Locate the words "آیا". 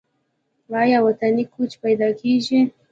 0.81-0.99